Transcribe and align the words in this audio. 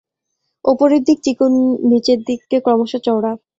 ওপরের 0.65 1.01
দিক 1.03 1.17
চিকন 1.23 1.51
নিচে 1.89 2.13
দিক 2.27 2.41
ক্রমশ 2.65 2.91
চওড়া। 3.05 3.31